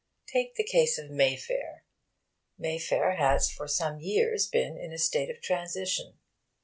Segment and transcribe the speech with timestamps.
[0.25, 1.85] Take the case of Mayfair.
[2.57, 6.17] Mayfair has for some years been in a state of transition.